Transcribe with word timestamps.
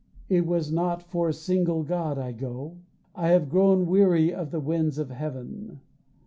It 0.29 0.49
is 0.49 0.71
not 0.71 1.03
for 1.03 1.29
a 1.29 1.33
single 1.33 1.83
god 1.83 2.17
I 2.17 2.31
go; 2.31 2.77
I 3.13 3.27
have 3.27 3.49
grown 3.51 3.85
weary 3.85 4.33
of 4.33 4.49
the 4.49 4.59
winds 4.59 4.97
of 4.97 5.11
heaven. 5.11 5.79